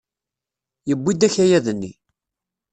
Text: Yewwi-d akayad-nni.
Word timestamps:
Yewwi-d 0.89 1.27
akayad-nni. 1.27 1.91